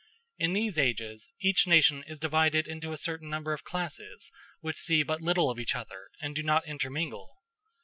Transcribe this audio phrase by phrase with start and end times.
[0.39, 5.03] In these ages each nation is divided into a certain number of classes, which see
[5.03, 7.29] but little of each other, and do not intermingle.